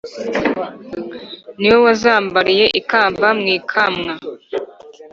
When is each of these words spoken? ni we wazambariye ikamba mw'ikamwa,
ni 1.59 1.67
we 1.71 1.77
wazambariye 1.85 2.65
ikamba 2.79 3.27
mw'ikamwa, 3.39 4.13